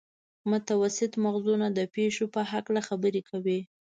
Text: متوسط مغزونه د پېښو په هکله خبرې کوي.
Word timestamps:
متوسط 0.51 1.11
مغزونه 1.25 1.67
د 1.77 1.79
پېښو 1.95 2.25
په 2.33 2.41
هکله 2.51 2.81
خبرې 2.89 3.21
کوي. 3.29 3.59